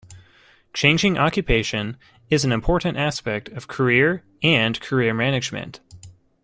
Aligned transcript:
Changing 0.73 1.19
occupation 1.19 1.95
is 2.31 2.43
an 2.43 2.51
important 2.51 2.97
aspect 2.97 3.49
of 3.49 3.67
career 3.67 4.23
and 4.41 4.81
career 4.81 5.13
management. 5.13 5.79